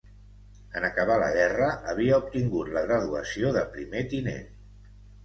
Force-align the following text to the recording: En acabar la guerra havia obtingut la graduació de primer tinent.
En 0.79 0.85
acabar 0.87 1.17
la 1.23 1.27
guerra 1.35 1.67
havia 1.93 2.17
obtingut 2.21 2.71
la 2.79 2.83
graduació 2.87 3.53
de 3.59 3.63
primer 3.77 4.03
tinent. 4.15 4.49